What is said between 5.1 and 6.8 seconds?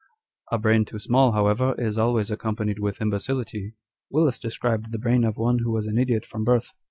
of one who was an idiot from birth.